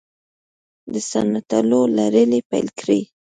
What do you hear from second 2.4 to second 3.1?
پیل کړې